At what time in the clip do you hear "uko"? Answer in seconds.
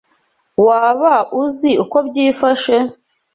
1.83-1.97